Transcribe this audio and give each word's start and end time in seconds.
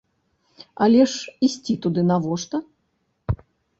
Але 0.85 1.01
ж 1.11 1.35
ісці 1.49 1.73
туды 1.85 2.01
навошта? 2.13 2.57